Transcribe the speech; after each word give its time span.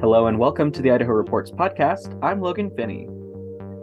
Hello 0.00 0.28
and 0.28 0.38
welcome 0.38 0.70
to 0.70 0.80
the 0.80 0.92
Idaho 0.92 1.10
Reports 1.10 1.50
podcast. 1.50 2.16
I'm 2.22 2.40
Logan 2.40 2.70
Finney. 2.70 3.08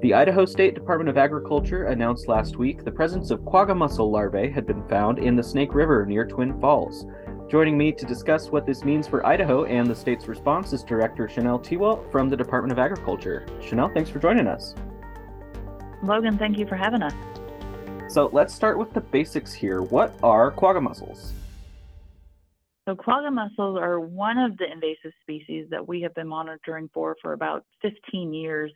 The 0.01 0.13
Idaho 0.13 0.45
State 0.45 0.73
Department 0.73 1.09
of 1.09 1.17
Agriculture 1.17 1.87
announced 1.87 2.29
last 2.29 2.55
week 2.55 2.85
the 2.85 2.91
presence 2.91 3.31
of 3.31 3.43
quagga 3.43 3.75
mussel 3.75 4.09
larvae 4.09 4.49
had 4.49 4.65
been 4.65 4.87
found 4.87 5.19
in 5.19 5.35
the 5.35 5.43
Snake 5.43 5.73
River 5.73 6.05
near 6.05 6.25
Twin 6.25 6.57
Falls. 6.61 7.05
Joining 7.49 7.77
me 7.77 7.91
to 7.91 8.05
discuss 8.05 8.49
what 8.49 8.65
this 8.65 8.85
means 8.85 9.09
for 9.09 9.27
Idaho 9.27 9.65
and 9.65 9.87
the 9.87 9.95
state's 9.95 10.29
response 10.29 10.71
is 10.71 10.83
Director 10.83 11.27
Chanel 11.27 11.59
Tewalt 11.59 12.09
from 12.13 12.29
the 12.29 12.37
Department 12.37 12.71
of 12.71 12.79
Agriculture. 12.79 13.45
Chanel, 13.61 13.91
thanks 13.93 14.09
for 14.09 14.19
joining 14.19 14.47
us. 14.47 14.73
Logan, 16.01 16.37
thank 16.37 16.57
you 16.57 16.65
for 16.65 16.77
having 16.77 17.03
us. 17.03 17.13
So 18.07 18.29
let's 18.31 18.55
start 18.55 18.77
with 18.77 18.93
the 18.93 19.01
basics 19.01 19.51
here. 19.51 19.81
What 19.81 20.17
are 20.23 20.49
quagga 20.49 20.81
mussels? 20.81 21.33
So 22.87 22.95
quagga 22.95 23.31
mussels 23.31 23.79
are 23.79 23.99
one 23.99 24.37
of 24.37 24.57
the 24.57 24.71
invasive 24.71 25.11
species 25.21 25.67
that 25.71 25.87
we 25.87 26.01
have 26.01 26.13
been 26.13 26.27
monitoring 26.27 26.89
for 26.93 27.15
for 27.19 27.33
about 27.33 27.65
15 27.81 28.31
years. 28.31 28.71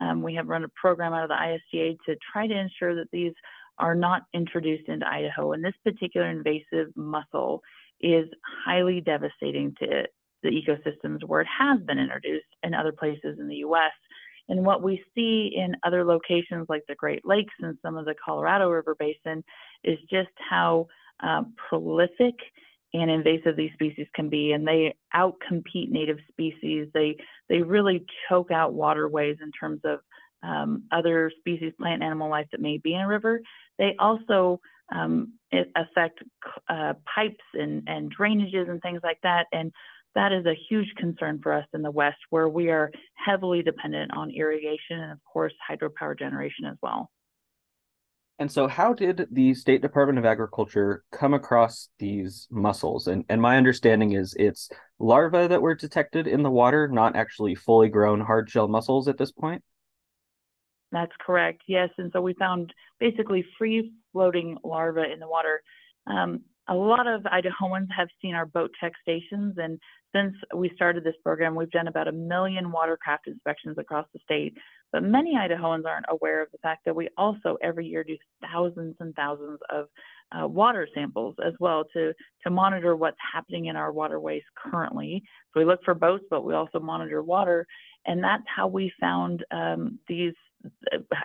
Um, 0.00 0.22
we 0.22 0.34
have 0.34 0.48
run 0.48 0.64
a 0.64 0.68
program 0.68 1.12
out 1.12 1.24
of 1.24 1.28
the 1.28 1.34
ISDA 1.34 1.98
to 2.06 2.16
try 2.32 2.46
to 2.46 2.54
ensure 2.54 2.94
that 2.94 3.10
these 3.12 3.34
are 3.78 3.94
not 3.94 4.22
introduced 4.32 4.88
into 4.88 5.06
Idaho. 5.06 5.52
And 5.52 5.62
this 5.62 5.74
particular 5.84 6.30
invasive 6.30 6.96
mussel 6.96 7.60
is 8.00 8.26
highly 8.64 9.02
devastating 9.02 9.74
to 9.80 10.04
the 10.42 10.48
ecosystems 10.48 11.22
where 11.24 11.42
it 11.42 11.48
has 11.58 11.78
been 11.82 11.98
introduced 11.98 12.46
in 12.62 12.72
other 12.72 12.92
places 12.92 13.38
in 13.38 13.48
the 13.48 13.56
U.S. 13.56 13.92
And 14.48 14.64
what 14.64 14.82
we 14.82 15.02
see 15.14 15.52
in 15.54 15.76
other 15.84 16.04
locations 16.04 16.66
like 16.68 16.82
the 16.88 16.94
Great 16.94 17.24
Lakes 17.24 17.54
and 17.60 17.76
some 17.82 17.96
of 17.96 18.06
the 18.06 18.14
Colorado 18.24 18.70
River 18.70 18.96
Basin 18.98 19.44
is 19.84 19.98
just 20.10 20.30
how 20.50 20.86
um, 21.20 21.54
prolific 21.68 22.34
and 22.94 23.10
invasive 23.10 23.56
these 23.56 23.72
species 23.72 24.06
can 24.14 24.28
be, 24.28 24.52
and 24.52 24.66
they 24.66 24.94
outcompete 25.14 25.90
native 25.90 26.18
species. 26.30 26.88
They 26.92 27.16
they 27.48 27.62
really 27.62 28.04
choke 28.28 28.50
out 28.50 28.74
waterways 28.74 29.38
in 29.42 29.50
terms 29.52 29.80
of 29.84 30.00
um, 30.42 30.84
other 30.90 31.30
species, 31.38 31.72
plant, 31.78 32.02
animal 32.02 32.28
life 32.28 32.46
that 32.52 32.60
may 32.60 32.78
be 32.78 32.94
in 32.94 33.00
a 33.00 33.08
river. 33.08 33.40
They 33.78 33.94
also 33.98 34.60
um, 34.94 35.34
affect 35.52 36.20
uh, 36.68 36.94
pipes 37.14 37.44
and, 37.54 37.82
and 37.86 38.14
drainages 38.14 38.68
and 38.68 38.80
things 38.82 39.00
like 39.02 39.18
that. 39.22 39.46
And 39.52 39.72
that 40.14 40.32
is 40.32 40.44
a 40.44 40.58
huge 40.68 40.88
concern 40.96 41.40
for 41.42 41.52
us 41.52 41.66
in 41.72 41.82
the 41.82 41.90
West, 41.90 42.18
where 42.30 42.48
we 42.48 42.68
are 42.70 42.90
heavily 43.14 43.62
dependent 43.62 44.12
on 44.14 44.30
irrigation 44.30 44.98
and, 44.98 45.12
of 45.12 45.18
course, 45.24 45.54
hydropower 45.70 46.18
generation 46.18 46.66
as 46.66 46.76
well. 46.82 47.10
And 48.38 48.50
so, 48.50 48.66
how 48.66 48.92
did 48.92 49.28
the 49.30 49.54
State 49.54 49.82
Department 49.82 50.18
of 50.18 50.24
Agriculture 50.24 51.04
come 51.12 51.34
across 51.34 51.90
these 51.98 52.48
mussels? 52.50 53.06
And, 53.06 53.24
and 53.28 53.40
my 53.40 53.56
understanding 53.56 54.12
is 54.12 54.34
it's 54.38 54.68
larvae 54.98 55.46
that 55.46 55.62
were 55.62 55.74
detected 55.74 56.26
in 56.26 56.42
the 56.42 56.50
water, 56.50 56.88
not 56.88 57.14
actually 57.14 57.54
fully 57.54 57.88
grown 57.88 58.20
hard 58.20 58.50
shell 58.50 58.68
mussels 58.68 59.06
at 59.06 59.18
this 59.18 59.32
point. 59.32 59.62
That's 60.92 61.12
correct. 61.24 61.62
Yes. 61.66 61.88
And 61.98 62.10
so 62.12 62.20
we 62.20 62.34
found 62.34 62.72
basically 63.00 63.44
free 63.58 63.92
floating 64.12 64.58
larvae 64.62 65.10
in 65.12 65.20
the 65.20 65.28
water. 65.28 65.62
Um, 66.06 66.40
a 66.68 66.74
lot 66.74 67.06
of 67.06 67.22
Idahoans 67.22 67.88
have 67.96 68.08
seen 68.20 68.34
our 68.34 68.46
boat 68.46 68.70
check 68.80 68.92
stations, 69.00 69.56
and 69.58 69.78
since 70.14 70.34
we 70.54 70.70
started 70.74 71.04
this 71.04 71.14
program, 71.22 71.54
we've 71.54 71.70
done 71.70 71.88
about 71.88 72.08
a 72.08 72.12
million 72.12 72.70
watercraft 72.70 73.26
inspections 73.26 73.78
across 73.78 74.06
the 74.12 74.20
state. 74.24 74.54
But 74.92 75.02
many 75.02 75.34
Idahoans 75.34 75.86
aren't 75.86 76.06
aware 76.10 76.42
of 76.42 76.48
the 76.52 76.58
fact 76.58 76.84
that 76.84 76.94
we 76.94 77.08
also 77.16 77.56
every 77.62 77.86
year 77.86 78.04
do 78.04 78.16
thousands 78.42 78.94
and 79.00 79.14
thousands 79.14 79.58
of 79.70 79.86
uh, 80.32 80.46
water 80.46 80.86
samples 80.94 81.34
as 81.46 81.54
well 81.60 81.84
to, 81.94 82.12
to 82.44 82.50
monitor 82.50 82.94
what's 82.94 83.16
happening 83.32 83.66
in 83.66 83.76
our 83.76 83.92
waterways 83.92 84.42
currently. 84.56 85.22
So 85.52 85.60
we 85.60 85.66
look 85.66 85.80
for 85.84 85.94
boats, 85.94 86.24
but 86.30 86.44
we 86.44 86.54
also 86.54 86.78
monitor 86.78 87.22
water. 87.22 87.66
And 88.06 88.22
that's 88.22 88.44
how 88.54 88.68
we 88.68 88.92
found 89.00 89.44
um, 89.50 89.98
these 90.08 90.34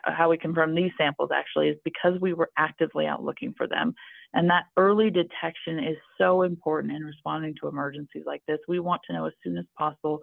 how 0.03 0.29
we 0.29 0.38
confirm 0.38 0.73
these 0.73 0.91
samples 0.97 1.29
actually 1.34 1.69
is 1.69 1.78
because 1.84 2.19
we 2.19 2.34
were 2.34 2.50
actively 2.57 3.06
out 3.06 3.23
looking 3.23 3.53
for 3.56 3.67
them. 3.67 3.94
And 4.33 4.49
that 4.49 4.65
early 4.75 5.09
detection 5.09 5.79
is 5.79 5.97
so 6.17 6.43
important 6.43 6.93
in 6.93 7.03
responding 7.03 7.55
to 7.61 7.67
emergencies 7.67 8.23
like 8.25 8.43
this. 8.47 8.59
We 8.67 8.79
want 8.79 9.01
to 9.07 9.13
know 9.13 9.25
as 9.25 9.33
soon 9.43 9.57
as 9.57 9.65
possible 9.77 10.19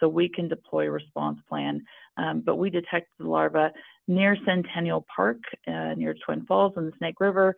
so 0.00 0.08
we 0.08 0.28
can 0.28 0.48
deploy 0.48 0.86
a 0.86 0.90
response 0.90 1.38
plan. 1.48 1.82
Um, 2.16 2.40
but 2.40 2.56
we 2.56 2.70
detected 2.70 3.10
the 3.18 3.28
larva 3.28 3.72
near 4.06 4.36
Centennial 4.46 5.04
Park, 5.14 5.38
uh, 5.66 5.94
near 5.94 6.14
Twin 6.24 6.46
Falls 6.46 6.72
and 6.76 6.86
the 6.86 6.96
Snake 6.98 7.20
River, 7.20 7.54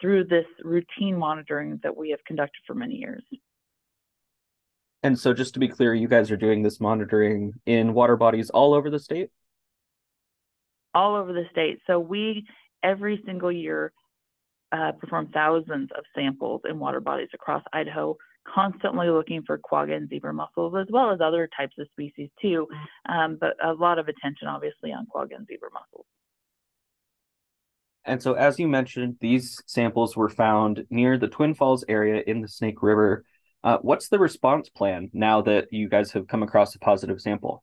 through 0.00 0.24
this 0.24 0.46
routine 0.62 1.16
monitoring 1.18 1.78
that 1.82 1.96
we 1.96 2.10
have 2.10 2.24
conducted 2.26 2.60
for 2.66 2.74
many 2.74 2.94
years. 2.94 3.22
And 5.02 5.18
so, 5.18 5.34
just 5.34 5.54
to 5.54 5.60
be 5.60 5.68
clear, 5.68 5.94
you 5.94 6.08
guys 6.08 6.30
are 6.30 6.36
doing 6.36 6.62
this 6.62 6.80
monitoring 6.80 7.54
in 7.66 7.92
water 7.92 8.16
bodies 8.16 8.50
all 8.50 8.72
over 8.72 8.88
the 8.88 8.98
state? 8.98 9.30
all 10.94 11.16
over 11.16 11.32
the 11.32 11.44
state. 11.50 11.78
So 11.86 11.98
we 11.98 12.46
every 12.82 13.22
single 13.26 13.52
year 13.52 13.92
uh, 14.72 14.92
perform 14.92 15.28
thousands 15.32 15.90
of 15.96 16.04
samples 16.14 16.62
in 16.68 16.78
water 16.78 17.00
bodies 17.00 17.28
across 17.34 17.62
Idaho, 17.72 18.16
constantly 18.46 19.08
looking 19.08 19.42
for 19.42 19.58
quagga 19.58 19.94
and 19.94 20.08
zebra 20.08 20.32
mussels, 20.32 20.74
as 20.80 20.86
well 20.90 21.10
as 21.10 21.20
other 21.20 21.48
types 21.56 21.74
of 21.78 21.86
species 21.92 22.30
too. 22.40 22.68
Um, 23.08 23.38
but 23.40 23.54
a 23.62 23.72
lot 23.72 23.98
of 23.98 24.08
attention, 24.08 24.48
obviously, 24.48 24.92
on 24.92 25.06
quagga 25.06 25.36
and 25.36 25.46
zebra 25.46 25.70
mussels. 25.72 26.06
And 28.04 28.22
so, 28.22 28.32
as 28.34 28.58
you 28.58 28.66
mentioned, 28.66 29.16
these 29.20 29.62
samples 29.66 30.16
were 30.16 30.30
found 30.30 30.86
near 30.90 31.18
the 31.18 31.28
Twin 31.28 31.54
Falls 31.54 31.84
area 31.88 32.22
in 32.26 32.40
the 32.40 32.48
Snake 32.48 32.82
River. 32.82 33.24
Uh, 33.62 33.78
what's 33.82 34.08
the 34.08 34.18
response 34.18 34.70
plan 34.70 35.10
now 35.12 35.42
that 35.42 35.68
you 35.70 35.88
guys 35.88 36.12
have 36.12 36.26
come 36.26 36.42
across 36.42 36.74
a 36.74 36.78
positive 36.78 37.20
sample? 37.20 37.62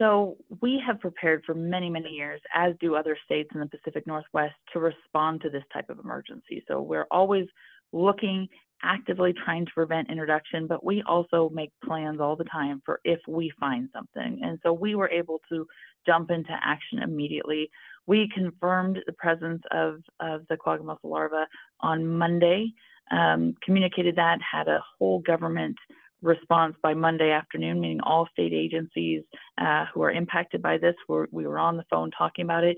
So 0.00 0.38
we 0.62 0.82
have 0.86 0.98
prepared 0.98 1.42
for 1.44 1.54
many, 1.54 1.90
many 1.90 2.08
years, 2.08 2.40
as 2.54 2.72
do 2.80 2.94
other 2.94 3.18
states 3.22 3.50
in 3.54 3.60
the 3.60 3.66
Pacific 3.66 4.06
Northwest, 4.06 4.54
to 4.72 4.80
respond 4.80 5.42
to 5.42 5.50
this 5.50 5.62
type 5.72 5.90
of 5.90 5.98
emergency. 5.98 6.64
So 6.66 6.80
we're 6.80 7.06
always 7.10 7.44
looking, 7.92 8.48
actively 8.82 9.34
trying 9.44 9.66
to 9.66 9.72
prevent 9.72 10.10
introduction, 10.10 10.66
but 10.66 10.82
we 10.82 11.02
also 11.06 11.50
make 11.52 11.70
plans 11.84 12.18
all 12.18 12.34
the 12.34 12.44
time 12.44 12.80
for 12.86 13.00
if 13.04 13.20
we 13.28 13.52
find 13.60 13.90
something. 13.92 14.40
And 14.42 14.58
so 14.62 14.72
we 14.72 14.94
were 14.94 15.10
able 15.10 15.38
to 15.50 15.66
jump 16.06 16.30
into 16.30 16.56
action 16.64 17.00
immediately. 17.02 17.68
We 18.06 18.30
confirmed 18.34 19.00
the 19.04 19.12
presence 19.12 19.62
of, 19.70 19.96
of 20.18 20.46
the 20.48 20.56
quagga 20.56 20.82
mussel 20.82 21.10
larva 21.10 21.46
on 21.80 22.06
Monday, 22.06 22.72
um, 23.10 23.54
communicated 23.62 24.16
that, 24.16 24.38
had 24.40 24.66
a 24.66 24.82
whole 24.98 25.18
government 25.18 25.76
response 26.22 26.76
by 26.82 26.94
Monday 26.94 27.30
afternoon, 27.30 27.80
meaning 27.80 28.00
all 28.02 28.28
state 28.32 28.52
agencies 28.52 29.22
uh, 29.60 29.86
who 29.92 30.02
are 30.02 30.10
impacted 30.10 30.62
by 30.62 30.78
this, 30.78 30.94
were, 31.08 31.28
we 31.30 31.46
were 31.46 31.58
on 31.58 31.76
the 31.76 31.84
phone 31.90 32.10
talking 32.16 32.44
about 32.44 32.64
it. 32.64 32.76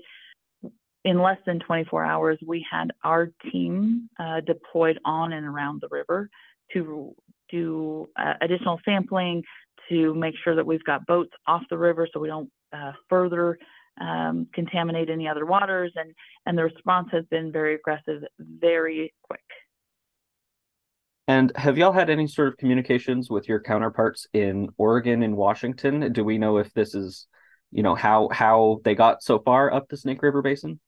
In 1.05 1.21
less 1.21 1.37
than 1.45 1.59
24 1.59 2.05
hours, 2.05 2.39
we 2.45 2.65
had 2.69 2.91
our 3.03 3.29
team 3.51 4.09
uh, 4.19 4.39
deployed 4.41 4.99
on 5.03 5.33
and 5.33 5.45
around 5.45 5.81
the 5.81 5.89
river 5.91 6.29
to 6.71 7.13
do 7.49 8.07
uh, 8.17 8.33
additional 8.41 8.79
sampling, 8.85 9.43
to 9.89 10.13
make 10.13 10.33
sure 10.43 10.55
that 10.55 10.65
we've 10.65 10.83
got 10.85 11.05
boats 11.05 11.31
off 11.45 11.61
the 11.69 11.77
river 11.77 12.07
so 12.11 12.19
we 12.19 12.29
don't 12.29 12.49
uh, 12.71 12.93
further 13.09 13.57
um, 13.99 14.47
contaminate 14.53 15.09
any 15.09 15.27
other 15.27 15.45
waters. 15.45 15.91
And, 15.95 16.13
and 16.45 16.57
the 16.57 16.63
response 16.63 17.09
has 17.11 17.25
been 17.29 17.51
very 17.51 17.75
aggressive, 17.75 18.23
very 18.39 19.13
quick. 19.23 19.42
And 21.27 21.51
have 21.55 21.77
y'all 21.77 21.93
had 21.93 22.09
any 22.09 22.27
sort 22.27 22.49
of 22.49 22.57
communications 22.57 23.29
with 23.29 23.47
your 23.47 23.61
counterparts 23.61 24.27
in 24.33 24.69
Oregon 24.77 25.23
and 25.23 25.37
Washington? 25.37 26.11
Do 26.11 26.23
we 26.23 26.37
know 26.37 26.57
if 26.57 26.73
this 26.73 26.93
is, 26.95 27.27
you 27.71 27.81
know, 27.81 27.95
how 27.95 28.29
how 28.31 28.81
they 28.83 28.93
got 28.93 29.23
so 29.23 29.39
far 29.39 29.73
up 29.73 29.87
the 29.87 29.97
Snake 29.97 30.21
River 30.21 30.41
Basin? 30.41 30.79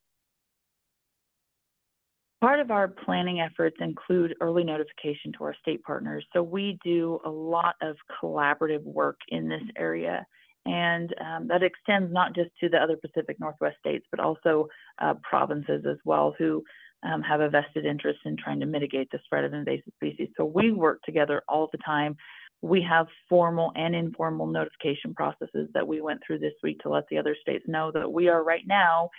Part 2.41 2.59
of 2.59 2.69
our 2.69 2.89
planning 2.89 3.39
efforts 3.39 3.77
include 3.79 4.35
early 4.41 4.63
notification 4.65 5.31
to 5.37 5.45
our 5.45 5.55
state 5.61 5.81
partners. 5.83 6.25
So 6.33 6.43
we 6.43 6.77
do 6.83 7.19
a 7.25 7.29
lot 7.29 7.75
of 7.81 7.95
collaborative 8.21 8.83
work 8.83 9.17
in 9.29 9.47
this 9.47 9.63
area. 9.77 10.25
And 10.65 11.15
um, 11.21 11.47
that 11.47 11.63
extends 11.63 12.11
not 12.11 12.35
just 12.35 12.49
to 12.59 12.69
the 12.69 12.77
other 12.77 12.97
Pacific 12.97 13.39
Northwest 13.39 13.77
states, 13.79 14.05
but 14.11 14.19
also 14.19 14.67
uh, 14.99 15.13
provinces 15.23 15.85
as 15.89 15.97
well, 16.03 16.35
who 16.37 16.63
um, 17.03 17.21
have 17.21 17.41
a 17.41 17.49
vested 17.49 17.85
interest 17.85 18.19
in 18.25 18.35
trying 18.37 18.59
to 18.59 18.65
mitigate 18.65 19.09
the 19.11 19.19
spread 19.25 19.43
of 19.43 19.53
invasive 19.53 19.93
species. 19.95 20.29
So 20.37 20.45
we 20.45 20.71
work 20.71 21.01
together 21.03 21.43
all 21.47 21.69
the 21.71 21.77
time. 21.79 22.15
We 22.61 22.81
have 22.89 23.07
formal 23.29 23.71
and 23.75 23.95
informal 23.95 24.47
notification 24.47 25.13
processes 25.13 25.69
that 25.73 25.87
we 25.87 26.01
went 26.01 26.21
through 26.25 26.39
this 26.39 26.53
week 26.63 26.79
to 26.79 26.89
let 26.89 27.03
the 27.09 27.17
other 27.17 27.35
states 27.39 27.65
know 27.67 27.91
that 27.91 28.11
we 28.11 28.27
are 28.27 28.43
right 28.43 28.63
now 28.65 29.09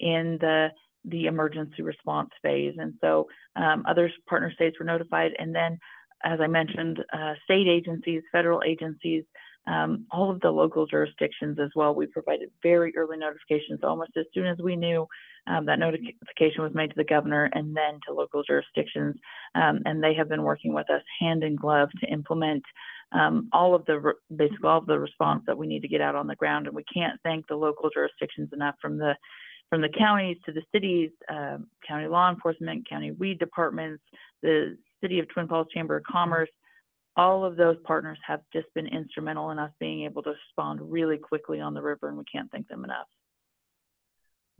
in 0.00 0.38
the 0.40 0.68
the 1.06 1.26
emergency 1.26 1.82
response 1.82 2.30
phase. 2.42 2.74
And 2.78 2.94
so 3.00 3.28
um, 3.56 3.84
other 3.86 4.10
partner 4.26 4.50
states 4.52 4.78
were 4.78 4.86
notified. 4.86 5.32
And 5.38 5.54
then, 5.54 5.78
as 6.24 6.40
I 6.40 6.46
mentioned, 6.46 7.04
uh, 7.12 7.34
state 7.44 7.68
agencies, 7.68 8.22
federal 8.32 8.62
agencies, 8.66 9.24
um, 9.66 10.06
all 10.10 10.30
of 10.30 10.40
the 10.40 10.50
local 10.50 10.86
jurisdictions 10.86 11.58
as 11.58 11.70
well. 11.74 11.94
We 11.94 12.06
provided 12.06 12.50
very 12.62 12.94
early 12.96 13.16
notifications 13.16 13.80
almost 13.82 14.12
as 14.16 14.26
soon 14.34 14.46
as 14.46 14.58
we 14.58 14.76
knew 14.76 15.06
um, 15.46 15.66
that 15.66 15.78
notification 15.78 16.62
was 16.62 16.74
made 16.74 16.88
to 16.88 16.96
the 16.96 17.04
governor 17.04 17.50
and 17.54 17.76
then 17.76 17.98
to 18.06 18.14
local 18.14 18.42
jurisdictions. 18.42 19.16
Um, 19.54 19.80
and 19.84 20.02
they 20.02 20.14
have 20.14 20.28
been 20.28 20.42
working 20.42 20.74
with 20.74 20.88
us 20.90 21.02
hand 21.20 21.44
in 21.44 21.56
glove 21.56 21.88
to 22.00 22.06
implement 22.06 22.62
um, 23.12 23.48
all 23.52 23.74
of 23.74 23.84
the 23.86 24.14
basically 24.34 24.68
all 24.68 24.78
of 24.78 24.86
the 24.86 24.98
response 24.98 25.42
that 25.46 25.56
we 25.56 25.66
need 25.66 25.82
to 25.82 25.88
get 25.88 26.00
out 26.00 26.14
on 26.14 26.26
the 26.26 26.36
ground. 26.36 26.66
And 26.66 26.76
we 26.76 26.84
can't 26.92 27.20
thank 27.22 27.46
the 27.46 27.56
local 27.56 27.90
jurisdictions 27.90 28.50
enough 28.52 28.74
from 28.80 28.98
the 28.98 29.14
from 29.70 29.80
the 29.80 29.88
counties 29.88 30.36
to 30.44 30.52
the 30.52 30.62
cities, 30.72 31.10
uh, 31.32 31.56
county 31.86 32.06
law 32.06 32.30
enforcement, 32.30 32.88
county 32.88 33.12
weed 33.12 33.38
departments, 33.38 34.02
the 34.42 34.76
City 35.00 35.18
of 35.18 35.28
Twin 35.28 35.48
Falls 35.48 35.66
Chamber 35.74 35.96
of 35.96 36.04
Commerce, 36.04 36.50
all 37.16 37.44
of 37.44 37.56
those 37.56 37.76
partners 37.84 38.18
have 38.26 38.40
just 38.52 38.66
been 38.74 38.86
instrumental 38.86 39.50
in 39.50 39.58
us 39.58 39.70
being 39.78 40.04
able 40.04 40.22
to 40.22 40.30
respond 40.30 40.80
really 40.82 41.16
quickly 41.16 41.60
on 41.60 41.74
the 41.74 41.82
river, 41.82 42.08
and 42.08 42.18
we 42.18 42.24
can't 42.24 42.50
thank 42.50 42.68
them 42.68 42.84
enough. 42.84 43.06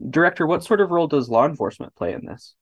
Director, 0.09 0.45
what 0.45 0.63
sort 0.63 0.81
of 0.81 0.91
role 0.91 1.07
does 1.07 1.29
law 1.29 1.45
enforcement 1.45 1.95
play 1.95 2.13
in 2.13 2.25
this? 2.25 2.55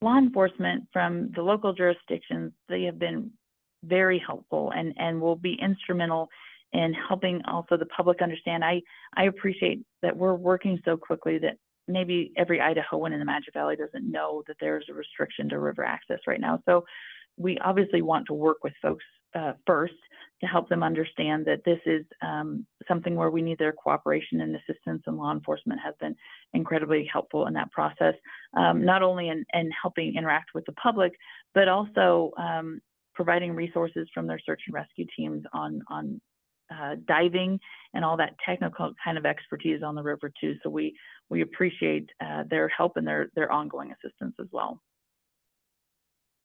Law 0.00 0.18
enforcement 0.18 0.84
from 0.92 1.30
the 1.34 1.42
local 1.42 1.72
jurisdictions, 1.72 2.52
they 2.68 2.82
have 2.84 2.98
been 2.98 3.30
very 3.84 4.22
helpful 4.24 4.72
and, 4.74 4.94
and 4.98 5.20
will 5.20 5.36
be 5.36 5.58
instrumental 5.60 6.28
in 6.72 6.94
helping 7.08 7.42
also 7.46 7.76
the 7.76 7.86
public 7.86 8.22
understand. 8.22 8.64
I, 8.64 8.80
I 9.16 9.24
appreciate 9.24 9.84
that 10.02 10.16
we're 10.16 10.34
working 10.34 10.80
so 10.84 10.96
quickly 10.96 11.38
that 11.38 11.56
maybe 11.86 12.32
every 12.36 12.58
Idahoan 12.58 13.12
in 13.12 13.18
the 13.18 13.24
Magic 13.24 13.54
Valley 13.54 13.76
doesn't 13.76 14.10
know 14.10 14.42
that 14.46 14.56
there's 14.60 14.86
a 14.88 14.94
restriction 14.94 15.48
to 15.50 15.58
river 15.58 15.84
access 15.84 16.20
right 16.26 16.40
now. 16.40 16.60
So 16.64 16.84
we 17.36 17.58
obviously 17.58 18.02
want 18.02 18.26
to 18.26 18.34
work 18.34 18.58
with 18.62 18.72
folks 18.82 19.04
uh, 19.34 19.52
first 19.66 19.94
to 20.40 20.46
help 20.46 20.68
them 20.68 20.82
understand 20.82 21.44
that 21.46 21.64
this 21.64 21.78
is 21.86 22.04
um, 22.20 22.66
something 22.88 23.14
where 23.14 23.30
we 23.30 23.40
need 23.40 23.58
their 23.58 23.72
cooperation 23.72 24.40
and 24.40 24.56
assistance, 24.56 25.02
and 25.06 25.16
law 25.16 25.32
enforcement 25.32 25.80
has 25.82 25.94
been 26.00 26.14
incredibly 26.52 27.08
helpful 27.10 27.46
in 27.46 27.54
that 27.54 27.70
process, 27.70 28.14
um, 28.56 28.84
not 28.84 29.02
only 29.02 29.28
in, 29.28 29.44
in, 29.54 29.70
helping 29.80 30.14
interact 30.16 30.50
with 30.54 30.64
the 30.66 30.72
public, 30.72 31.12
but 31.54 31.68
also 31.68 32.32
um, 32.36 32.80
providing 33.14 33.52
resources 33.52 34.08
from 34.12 34.26
their 34.26 34.40
search 34.44 34.60
and 34.66 34.74
rescue 34.74 35.06
teams 35.16 35.44
on, 35.52 35.80
on 35.88 36.20
uh, 36.72 36.96
diving 37.06 37.58
and 37.94 38.04
all 38.04 38.16
that 38.16 38.34
technical 38.44 38.92
kind 39.04 39.18
of 39.18 39.26
expertise 39.26 39.82
on 39.82 39.94
the 39.94 40.02
river 40.02 40.32
too. 40.40 40.54
So 40.62 40.70
we 40.70 40.94
we 41.28 41.42
appreciate 41.42 42.08
uh, 42.24 42.44
their 42.48 42.68
help 42.68 42.96
and 42.96 43.06
their 43.06 43.28
their 43.34 43.50
ongoing 43.52 43.92
assistance 43.92 44.34
as 44.40 44.46
well. 44.52 44.80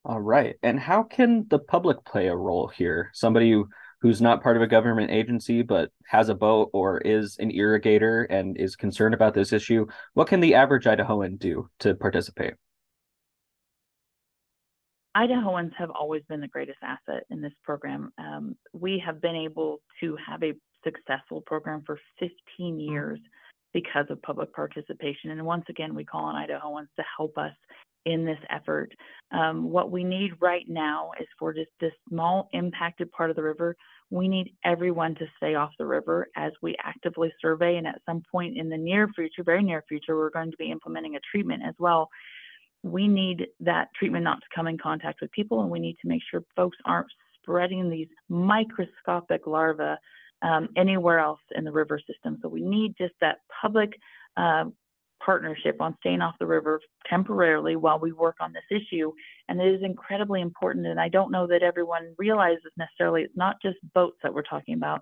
All 0.05 0.21
right. 0.21 0.55
And 0.63 0.79
how 0.79 1.03
can 1.03 1.45
the 1.49 1.59
public 1.59 2.03
play 2.05 2.27
a 2.27 2.35
role 2.35 2.67
here? 2.67 3.09
Somebody 3.13 3.51
who, 3.51 3.67
who's 4.01 4.21
not 4.21 4.41
part 4.41 4.55
of 4.55 4.61
a 4.61 4.67
government 4.67 5.11
agency 5.11 5.61
but 5.61 5.91
has 6.07 6.29
a 6.29 6.35
boat 6.35 6.69
or 6.73 6.99
is 6.99 7.37
an 7.39 7.51
irrigator 7.51 8.25
and 8.29 8.57
is 8.57 8.75
concerned 8.75 9.13
about 9.13 9.33
this 9.33 9.51
issue, 9.51 9.85
what 10.13 10.27
can 10.27 10.39
the 10.39 10.55
average 10.55 10.85
Idahoan 10.85 11.37
do 11.37 11.69
to 11.79 11.93
participate? 11.95 12.53
Idahoans 15.17 15.71
have 15.77 15.89
always 15.89 16.21
been 16.29 16.41
the 16.41 16.47
greatest 16.47 16.77
asset 16.83 17.23
in 17.31 17.41
this 17.41 17.53
program. 17.63 18.13
Um, 18.19 18.55
we 18.71 19.01
have 19.03 19.19
been 19.19 19.35
able 19.35 19.81
to 19.99 20.15
have 20.25 20.43
a 20.43 20.53
successful 20.83 21.41
program 21.41 21.81
for 21.85 21.99
15 22.19 22.79
years 22.79 23.19
because 23.73 24.05
of 24.09 24.21
public 24.21 24.53
participation. 24.53 25.31
And 25.31 25.43
once 25.43 25.65
again, 25.69 25.95
we 25.95 26.05
call 26.05 26.25
on 26.25 26.35
Idahoans 26.35 26.87
to 26.97 27.03
help 27.17 27.37
us 27.37 27.53
in 28.05 28.25
this 28.25 28.39
effort. 28.49 28.93
Um, 29.31 29.69
what 29.69 29.91
we 29.91 30.03
need 30.03 30.31
right 30.39 30.65
now 30.67 31.11
is 31.19 31.27
for 31.37 31.53
just 31.53 31.69
this 31.79 31.91
small 32.09 32.49
impacted 32.53 33.11
part 33.11 33.29
of 33.29 33.35
the 33.35 33.43
river, 33.43 33.75
we 34.09 34.27
need 34.27 34.53
everyone 34.63 35.15
to 35.15 35.25
stay 35.35 35.55
off 35.55 35.71
the 35.77 35.85
river 35.85 36.27
as 36.37 36.53
we 36.61 36.75
actively 36.81 37.33
survey. 37.41 37.75
And 37.75 37.85
at 37.85 38.01
some 38.05 38.23
point 38.31 38.57
in 38.57 38.69
the 38.69 38.77
near 38.77 39.09
future, 39.09 39.43
very 39.43 39.63
near 39.63 39.83
future, 39.89 40.15
we're 40.15 40.29
going 40.29 40.51
to 40.51 40.57
be 40.57 40.71
implementing 40.71 41.17
a 41.17 41.19
treatment 41.31 41.63
as 41.67 41.75
well 41.77 42.09
we 42.83 43.07
need 43.07 43.47
that 43.59 43.89
treatment 43.97 44.23
not 44.23 44.39
to 44.39 44.47
come 44.53 44.67
in 44.67 44.77
contact 44.77 45.21
with 45.21 45.31
people, 45.31 45.61
and 45.61 45.69
we 45.69 45.79
need 45.79 45.97
to 46.01 46.07
make 46.07 46.21
sure 46.29 46.43
folks 46.55 46.77
aren't 46.85 47.07
spreading 47.41 47.89
these 47.89 48.07
microscopic 48.29 49.47
larvae 49.47 49.95
um, 50.41 50.69
anywhere 50.75 51.19
else 51.19 51.39
in 51.55 51.63
the 51.63 51.71
river 51.71 51.99
system. 52.05 52.37
So 52.41 52.47
we 52.47 52.61
need 52.61 52.95
just 52.97 53.13
that 53.21 53.37
public 53.61 53.93
uh, 54.35 54.65
partnership 55.27 55.81
on 55.81 55.95
staying 55.99 56.21
off 56.21 56.35
the 56.39 56.45
river 56.47 56.79
temporarily 57.09 57.75
while 57.75 57.99
we 57.99 58.13
work 58.13 58.37
on 58.39 58.53
this 58.53 58.63
issue. 58.71 59.11
And 59.49 59.59
it 59.59 59.75
is 59.75 59.81
incredibly 59.83 60.41
important. 60.41 60.87
And 60.87 60.99
I 60.99 61.09
don't 61.09 61.31
know 61.31 61.45
that 61.47 61.63
everyone 61.63 62.15
realizes 62.17 62.71
necessarily 62.77 63.23
it's 63.23 63.35
not 63.35 63.57
just 63.61 63.75
boats 63.93 64.15
that 64.23 64.33
we're 64.33 64.41
talking 64.41 64.75
about. 64.75 65.01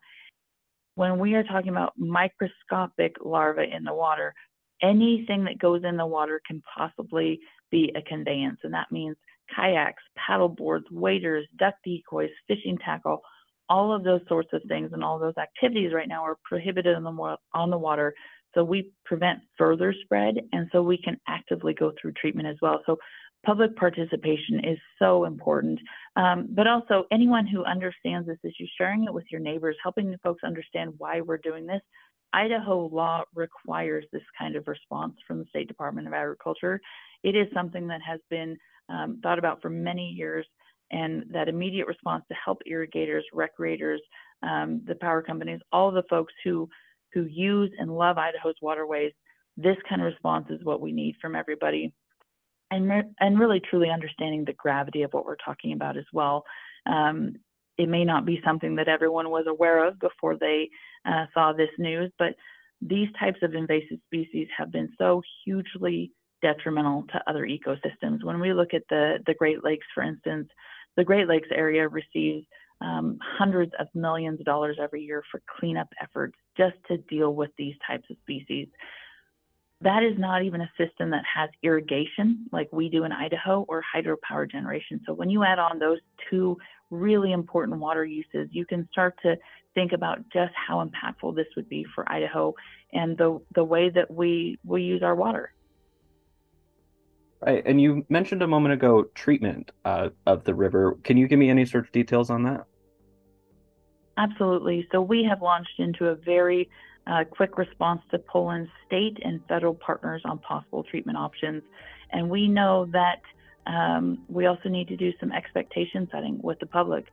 When 0.96 1.20
we 1.20 1.36
are 1.36 1.44
talking 1.44 1.70
about 1.70 1.94
microscopic 1.98 3.18
larvae 3.24 3.72
in 3.72 3.84
the 3.84 3.94
water, 3.94 4.34
anything 4.82 5.44
that 5.44 5.60
goes 5.60 5.84
in 5.84 5.96
the 5.96 6.08
water 6.08 6.42
can 6.48 6.64
possibly 6.76 7.40
be 7.70 7.94
a 7.96 8.02
conveyance, 8.02 8.60
and 8.64 8.74
that 8.74 8.92
means 8.92 9.16
kayaks, 9.56 10.02
paddle 10.18 10.50
boards, 10.50 10.86
waders, 10.90 11.46
duck 11.60 11.76
decoys, 11.84 12.30
fishing 12.48 12.80
tackle, 12.84 13.22
all 13.70 13.94
of 13.94 14.04
those 14.04 14.22
sorts 14.28 14.50
of 14.54 14.62
things 14.68 14.92
and 14.94 15.04
all 15.04 15.20
those 15.20 15.38
activities 15.38 15.92
right 15.94 16.08
now 16.08 16.24
are 16.24 16.38
prohibited 16.44 16.96
on 16.96 17.04
the, 17.04 17.38
on 17.54 17.70
the 17.70 17.78
water. 17.78 18.14
So 18.56 18.64
we 18.64 18.92
prevent 19.06 19.40
further 19.58 19.94
spread, 20.04 20.36
and 20.54 20.68
so 20.72 20.82
we 20.82 20.98
can 20.98 21.20
actively 21.28 21.74
go 21.74 21.94
through 22.02 22.14
treatment 22.14 22.48
as 22.48 22.56
well. 22.62 22.82
So 22.86 22.98
public 23.46 23.76
participation 23.76 24.66
is 24.66 24.80
so 24.98 25.26
important. 25.26 25.80
Um, 26.16 26.48
but 26.50 26.66
also 26.66 27.04
anyone 27.12 27.46
who 27.46 27.64
understands 27.64 28.28
this 28.28 28.40
issue, 28.44 28.66
sharing 28.78 29.04
it 29.04 29.14
with 29.14 29.26
your 29.30 29.42
neighbors, 29.42 29.76
helping 29.84 30.10
the 30.10 30.18
folks 30.24 30.44
understand 30.44 30.94
why 30.98 31.22
we're 31.22 31.38
doing 31.38 31.68
this. 31.68 31.82
Idaho 32.34 32.90
law 32.92 33.24
requires 33.36 34.06
this 34.12 34.24
kind 34.38 34.56
of 34.56 34.68
response 34.68 35.14
from 35.28 35.40
the 35.40 35.46
State 35.46 35.68
Department 35.68 36.08
of 36.08 36.14
Agriculture 36.14 36.82
it 37.26 37.36
is 37.36 37.48
something 37.54 37.88
that 37.88 38.02
has 38.08 38.20
been 38.30 38.56
um, 38.88 39.20
thought 39.24 39.40
about 39.40 39.60
for 39.62 39.70
many 39.70 40.10
years 40.10 40.46
and 40.92 41.26
that 41.32 41.50
immediate 41.50 41.88
response 41.88 42.24
to 42.30 42.36
help 42.36 42.60
irrigators, 42.68 43.26
recreators, 43.34 43.98
um, 44.44 44.82
the 44.86 44.94
power 44.94 45.24
companies, 45.24 45.60
all 45.72 45.90
the 45.90 46.04
folks 46.08 46.34
who 46.44 46.70
who 47.16 47.26
use 47.26 47.72
and 47.80 47.90
love 47.90 48.20
Idaho's 48.20 48.58
waterways, 48.62 49.14
this 49.58 49.78
kind 49.90 50.02
of 50.02 50.06
response 50.06 50.48
is 50.52 50.64
what 50.64 50.82
we 50.82 50.92
need 50.92 51.16
from 51.20 51.36
everybody. 51.36 51.92
And, 52.70 52.92
and 53.20 53.40
really 53.40 53.62
truly 53.62 53.90
understanding 53.90 54.44
the 54.44 54.54
gravity 54.54 55.04
of 55.04 55.14
what 55.14 55.26
we're 55.26 55.38
talking 55.38 55.74
about 55.74 55.98
as 55.98 56.06
well. 56.12 56.44
Um, 56.86 57.36
it 57.78 57.88
may 57.88 58.04
not 58.04 58.26
be 58.26 58.42
something 58.46 58.76
that 58.76 58.90
everyone 58.90 59.30
was 59.30 59.46
aware 59.48 59.88
of 59.88 60.00
before 60.00 60.36
they 60.38 60.70
uh, 61.06 61.26
saw 61.34 61.54
this 61.54 61.70
news, 61.78 62.12
but 62.20 62.36
these 62.82 63.08
types 63.20 63.40
of 63.44 63.54
invasive 63.54 64.00
species 64.08 64.48
have 64.58 64.72
been 64.72 64.90
so 64.98 65.22
hugely 65.44 66.12
detrimental 66.42 67.06
to 67.12 67.22
other 67.28 67.48
ecosystems. 67.48 68.24
When 68.24 68.40
we 68.40 68.54
look 68.54 68.74
at 68.74 68.84
the, 68.90 69.20
the 69.26 69.34
Great 69.34 69.64
Lakes, 69.64 69.88
for 69.94 70.04
instance, 70.04 70.50
the 70.98 71.04
Great 71.04 71.28
Lakes 71.28 71.50
area 71.52 71.88
receives 71.88 72.46
um, 72.82 73.18
hundreds 73.22 73.72
of 73.80 73.88
millions 73.94 74.40
of 74.40 74.46
dollars 74.46 74.78
every 74.82 75.04
year 75.04 75.24
for 75.32 75.42
cleanup 75.60 75.88
efforts 76.02 76.36
just 76.58 76.76
to 76.88 76.98
deal 76.98 77.34
with 77.34 77.52
these 77.58 77.76
types 77.86 78.06
of 78.10 78.18
species. 78.22 78.68
That 79.82 80.04
is 80.04 80.18
not 80.18 80.44
even 80.44 80.62
a 80.62 80.72
system 80.78 81.10
that 81.12 81.24
has 81.34 81.50
irrigation 81.62 82.48
like 82.52 82.70
we 82.72 82.90
do 82.90 83.04
in 83.04 83.12
Idaho 83.12 83.66
or 83.68 83.84
hydropower 83.96 84.50
generation. 84.50 85.02
So 85.06 85.14
when 85.14 85.30
you 85.30 85.44
add 85.44 85.60
on 85.60 85.80
those 85.80 86.00
two 86.30 86.58
really 86.90 87.34
important 87.34 87.80
water 87.80 88.06
uses, 88.06 88.48
you 88.52 88.66
can 88.66 88.88
start 88.92 89.20
to 89.24 89.36
think 89.74 89.92
about 89.92 90.20
just 90.32 90.54
how 90.56 90.84
impactful 90.84 91.36
this 91.36 91.48
would 91.56 91.68
be 91.68 91.86
for 91.94 92.10
Idaho 92.12 92.54
and 92.94 93.18
the, 93.18 93.40
the 93.54 93.64
way 93.64 93.90
that 93.90 94.10
we, 94.10 94.58
we 94.64 94.82
use 94.82 95.04
our 95.04 95.16
water. 95.16 95.52
Right. 97.46 97.62
And 97.66 97.80
you 97.80 98.06
mentioned 98.10 98.42
a 98.42 98.48
moment 98.48 98.74
ago 98.74 99.04
treatment 99.14 99.72
uh, 99.84 100.10
of 100.26 100.46
the 100.46 100.56
river. 100.56 100.98
Can 101.04 101.18
you 101.18 101.28
give 101.28 101.38
me 101.38 101.50
any 101.50 101.66
sort 101.66 101.86
of 101.86 101.92
details 101.92 102.30
on 102.30 102.44
that? 102.44 102.66
Absolutely. 104.18 104.88
So 104.92 105.02
we 105.02 105.26
have 105.30 105.42
launched 105.42 105.80
into 105.80 106.08
a 106.08 106.16
very 106.16 106.70
uh, 107.08 107.24
quick 107.30 107.58
response 107.58 108.02
to 108.12 108.20
Poland's 108.20 108.70
state 108.88 109.18
and 109.24 109.42
federal 109.48 109.74
partners 109.74 110.22
on 110.26 110.40
possible 110.40 110.84
treatment 110.84 111.18
options. 111.18 111.64
And 112.12 112.30
we 112.30 112.48
know 112.48 112.86
that 112.92 113.22
um, 113.68 114.20
we 114.30 114.46
also 114.46 114.70
need 114.70 114.88
to 114.88 114.96
do 114.96 115.12
some 115.20 115.32
expectation 115.32 116.08
setting 116.12 116.40
with 116.42 116.60
the 116.60 116.66
public. 116.66 117.06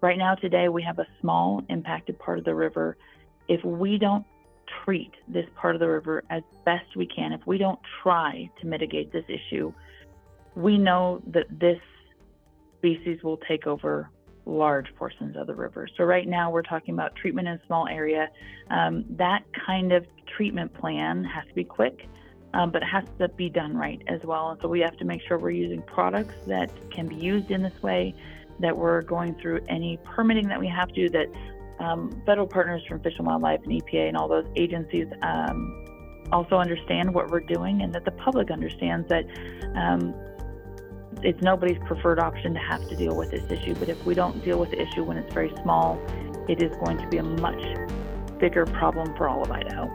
Right 0.00 0.18
now, 0.18 0.34
today, 0.34 0.68
we 0.68 0.82
have 0.82 0.98
a 0.98 1.06
small 1.20 1.62
impacted 1.68 2.18
part 2.18 2.38
of 2.38 2.44
the 2.44 2.54
river. 2.54 2.96
If 3.48 3.64
we 3.64 3.98
don't 3.98 4.24
treat 4.84 5.12
this 5.26 5.46
part 5.56 5.74
of 5.74 5.80
the 5.80 5.88
river 5.88 6.22
as 6.30 6.42
best 6.64 6.96
we 6.96 7.06
can, 7.06 7.32
if 7.32 7.40
we 7.46 7.58
don't 7.58 7.78
try 8.02 8.50
to 8.60 8.66
mitigate 8.66 9.12
this 9.12 9.24
issue, 9.28 9.72
we 10.54 10.78
know 10.78 11.22
that 11.28 11.46
this 11.50 11.80
species 12.78 13.22
will 13.22 13.38
take 13.48 13.66
over 13.66 14.10
large 14.46 14.94
portions 14.94 15.36
of 15.36 15.46
the 15.46 15.54
river. 15.54 15.88
So 15.96 16.04
right 16.04 16.26
now 16.26 16.50
we're 16.50 16.62
talking 16.62 16.94
about 16.94 17.14
treatment 17.16 17.48
in 17.48 17.54
a 17.54 17.66
small 17.66 17.88
area. 17.88 18.30
Um, 18.70 19.04
that 19.10 19.44
kind 19.66 19.92
of 19.92 20.06
treatment 20.36 20.72
plan 20.72 21.24
has 21.24 21.46
to 21.48 21.54
be 21.54 21.64
quick, 21.64 22.08
um, 22.54 22.70
but 22.70 22.82
it 22.82 22.86
has 22.86 23.04
to 23.18 23.28
be 23.28 23.50
done 23.50 23.76
right 23.76 24.00
as 24.06 24.22
well. 24.22 24.50
And 24.50 24.60
so 24.62 24.68
we 24.68 24.80
have 24.80 24.96
to 24.98 25.04
make 25.04 25.20
sure 25.26 25.38
we're 25.38 25.50
using 25.50 25.82
products 25.82 26.34
that 26.46 26.70
can 26.90 27.08
be 27.08 27.16
used 27.16 27.50
in 27.50 27.62
this 27.62 27.82
way. 27.82 28.14
that 28.60 28.76
we're 28.76 29.02
going 29.02 29.34
through 29.34 29.60
any 29.68 29.98
permitting 30.04 30.48
that 30.48 30.58
we 30.58 30.68
have 30.68 30.88
to, 30.94 31.10
that 31.10 31.26
um, 31.78 32.10
federal 32.24 32.46
partners 32.46 32.82
from 32.88 33.00
Fish 33.00 33.14
and 33.18 33.26
Wildlife 33.26 33.60
and 33.64 33.72
EPA 33.72 34.08
and 34.08 34.16
all 34.16 34.28
those 34.28 34.46
agencies 34.56 35.06
um, 35.22 35.84
also 36.32 36.56
understand 36.56 37.12
what 37.12 37.30
we're 37.30 37.40
doing, 37.40 37.82
and 37.82 37.94
that 37.94 38.04
the 38.04 38.10
public 38.12 38.50
understands 38.50 39.08
that 39.08 39.24
um, 39.74 40.14
it's 41.26 41.42
nobody's 41.42 41.78
preferred 41.86 42.20
option 42.20 42.54
to 42.54 42.60
have 42.60 42.88
to 42.88 42.94
deal 42.94 43.16
with 43.16 43.32
this 43.32 43.42
issue. 43.50 43.74
But 43.74 43.88
if 43.88 44.06
we 44.06 44.14
don't 44.14 44.44
deal 44.44 44.60
with 44.60 44.70
the 44.70 44.80
issue 44.80 45.02
when 45.02 45.16
it's 45.16 45.34
very 45.34 45.52
small, 45.60 46.00
it 46.48 46.62
is 46.62 46.70
going 46.76 46.98
to 46.98 47.08
be 47.08 47.16
a 47.16 47.22
much 47.24 47.60
bigger 48.38 48.64
problem 48.64 49.12
for 49.16 49.28
all 49.28 49.42
of 49.42 49.50
Idaho. 49.50 49.90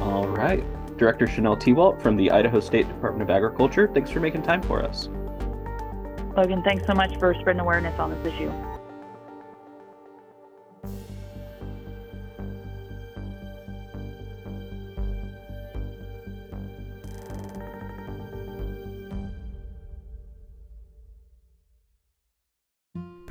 All 0.00 0.28
right. 0.28 0.62
Director 0.98 1.26
Chanel 1.26 1.56
Tewalt 1.56 2.02
from 2.02 2.16
the 2.16 2.30
Idaho 2.30 2.60
State 2.60 2.86
Department 2.86 3.22
of 3.22 3.34
Agriculture, 3.34 3.90
thanks 3.94 4.10
for 4.10 4.20
making 4.20 4.42
time 4.42 4.60
for 4.60 4.84
us. 4.84 5.08
Logan, 6.36 6.62
thanks 6.62 6.86
so 6.86 6.92
much 6.92 7.16
for 7.18 7.34
spreading 7.40 7.60
awareness 7.60 7.98
on 7.98 8.10
this 8.10 8.34
issue. 8.34 8.52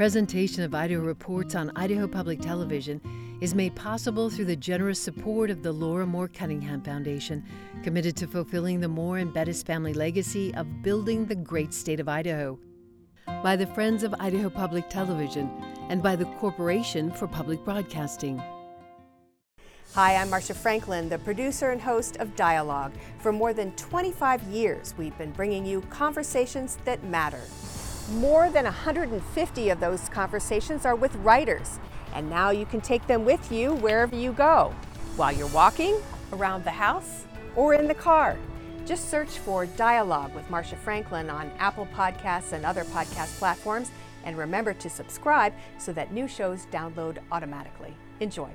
Presentation 0.02 0.64
of 0.64 0.74
Idaho 0.74 1.02
Reports 1.02 1.54
on 1.54 1.72
Idaho 1.76 2.08
Public 2.08 2.42
Television 2.42 3.00
is 3.40 3.54
made 3.54 3.76
possible 3.76 4.32
through 4.32 4.46
the 4.46 4.56
generous 4.56 5.00
support 5.00 5.52
of 5.52 5.62
the 5.62 5.72
Laura 5.72 6.08
Moore 6.08 6.28
Cunningham 6.28 6.82
Foundation, 6.82 7.46
committed 7.84 8.18
to 8.18 8.26
fulfilling 8.26 8.80
the 8.80 8.88
Moore 8.88 9.20
and 9.20 9.32
Bettis 9.32 9.62
family 9.62 9.94
legacy 9.94 10.56
of 10.56 10.82
building 10.82 11.28
the 11.28 11.36
great 11.36 11.72
state 11.72 12.00
of 12.00 12.10
Idaho, 12.10 12.58
by 13.44 13.56
the 13.56 13.68
Friends 13.68 14.02
of 14.02 14.16
Idaho 14.20 14.50
Public 14.50 14.90
Television, 14.90 15.52
and 15.90 16.02
by 16.02 16.16
the 16.16 16.26
Corporation 16.40 17.12
for 17.12 17.28
Public 17.28 17.64
Broadcasting. 17.64 18.42
Hi, 19.94 20.16
I'm 20.16 20.32
Marcia 20.32 20.56
Franklin, 20.56 21.10
the 21.10 21.20
producer 21.20 21.70
and 21.70 21.80
host 21.80 22.18
of 22.18 22.36
Dialogue. 22.36 22.94
For 23.20 23.32
more 23.32 23.54
than 23.54 23.72
25 23.74 24.42
years, 24.46 24.96
we've 24.98 25.18
been 25.20 25.32
bringing 25.32 25.64
you 25.64 25.82
conversations 25.92 26.80
that 26.86 27.04
matter. 27.04 27.42
More 28.10 28.50
than 28.50 28.66
150 28.66 29.70
of 29.70 29.80
those 29.80 30.10
conversations 30.10 30.86
are 30.86 30.96
with 30.96 31.16
writers, 31.18 31.80
and 32.14 32.30
now 32.30 32.50
you 32.50 32.66
can 32.66 32.82
take 32.82 33.06
them 33.08 33.24
with 33.24 33.52
you 33.52 33.76
wherever 33.76 34.16
you 34.16 34.34
go, 34.34 34.74
while 35.16 35.32
you're 35.32 35.48
walking, 35.48 35.96
around 36.34 36.64
the 36.66 36.72
house, 36.72 37.26
or 37.56 37.74
in 37.74 37.88
the 37.88 37.94
car. 37.94 38.38
Just 38.86 39.10
search 39.10 39.30
for 39.30 39.66
Dialogue 39.66 40.34
with 40.36 40.50
Marcia 40.50 40.76
Franklin 40.76 41.30
on 41.30 41.52
Apple 41.60 41.88
Podcasts 41.94 42.52
and 42.52 42.66
other 42.66 42.84
podcast 42.86 43.38
platforms, 43.38 43.92
and 44.26 44.38
remember 44.38 44.74
to 44.74 44.90
subscribe 44.90 45.54
so 45.78 45.94
that 45.94 46.12
new 46.12 46.28
shows 46.28 46.68
download 46.72 47.20
automatically. 47.32 47.96
Enjoy. 48.20 48.50